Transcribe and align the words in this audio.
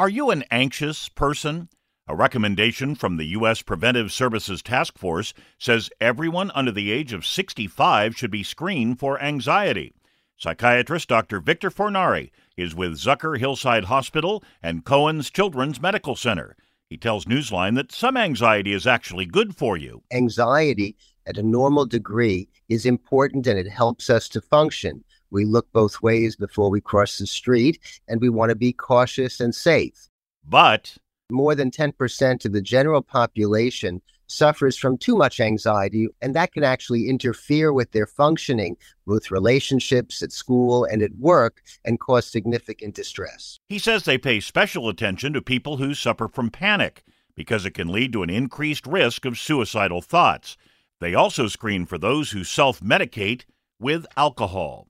Are 0.00 0.08
you 0.08 0.30
an 0.30 0.44
anxious 0.50 1.10
person? 1.10 1.68
A 2.08 2.16
recommendation 2.16 2.94
from 2.94 3.18
the 3.18 3.26
U.S. 3.36 3.60
Preventive 3.60 4.10
Services 4.10 4.62
Task 4.62 4.96
Force 4.96 5.34
says 5.58 5.90
everyone 6.00 6.50
under 6.52 6.72
the 6.72 6.90
age 6.90 7.12
of 7.12 7.26
65 7.26 8.16
should 8.16 8.30
be 8.30 8.42
screened 8.42 8.98
for 8.98 9.20
anxiety. 9.20 9.92
Psychiatrist 10.38 11.06
Dr. 11.06 11.38
Victor 11.38 11.70
Fornari 11.70 12.30
is 12.56 12.74
with 12.74 12.92
Zucker 12.92 13.38
Hillside 13.38 13.84
Hospital 13.84 14.42
and 14.62 14.86
Cohen's 14.86 15.28
Children's 15.28 15.82
Medical 15.82 16.16
Center. 16.16 16.56
He 16.88 16.96
tells 16.96 17.26
Newsline 17.26 17.74
that 17.74 17.92
some 17.92 18.16
anxiety 18.16 18.72
is 18.72 18.86
actually 18.86 19.26
good 19.26 19.54
for 19.54 19.76
you. 19.76 20.02
Anxiety 20.10 20.96
at 21.26 21.36
a 21.36 21.42
normal 21.42 21.84
degree 21.84 22.48
is 22.70 22.86
important 22.86 23.46
and 23.46 23.58
it 23.58 23.68
helps 23.68 24.08
us 24.08 24.30
to 24.30 24.40
function. 24.40 25.04
We 25.30 25.44
look 25.44 25.70
both 25.72 26.02
ways 26.02 26.36
before 26.36 26.70
we 26.70 26.80
cross 26.80 27.18
the 27.18 27.26
street 27.26 27.78
and 28.08 28.20
we 28.20 28.28
want 28.28 28.50
to 28.50 28.56
be 28.56 28.72
cautious 28.72 29.40
and 29.40 29.54
safe. 29.54 30.08
But 30.44 30.96
more 31.30 31.54
than 31.54 31.70
10% 31.70 32.44
of 32.44 32.52
the 32.52 32.62
general 32.62 33.02
population 33.02 34.02
suffers 34.30 34.76
from 34.76 34.96
too 34.96 35.16
much 35.16 35.40
anxiety, 35.40 36.08
and 36.22 36.34
that 36.34 36.52
can 36.52 36.62
actually 36.62 37.08
interfere 37.08 37.72
with 37.72 37.90
their 37.92 38.06
functioning, 38.06 38.76
with 39.06 39.30
relationships 39.30 40.22
at 40.22 40.32
school 40.32 40.84
and 40.84 41.02
at 41.02 41.16
work, 41.18 41.62
and 41.84 41.98
cause 41.98 42.26
significant 42.26 42.94
distress. 42.94 43.58
He 43.68 43.78
says 43.78 44.04
they 44.04 44.18
pay 44.18 44.40
special 44.40 44.88
attention 44.88 45.32
to 45.32 45.42
people 45.42 45.78
who 45.78 45.94
suffer 45.94 46.28
from 46.28 46.50
panic 46.50 47.02
because 47.34 47.64
it 47.64 47.72
can 47.72 47.88
lead 47.88 48.12
to 48.12 48.22
an 48.22 48.30
increased 48.30 48.86
risk 48.86 49.24
of 49.24 49.38
suicidal 49.38 50.02
thoughts. 50.02 50.56
They 51.00 51.14
also 51.14 51.48
screen 51.48 51.86
for 51.86 51.98
those 51.98 52.30
who 52.30 52.44
self 52.44 52.80
medicate 52.80 53.44
with 53.78 54.06
alcohol. 54.16 54.89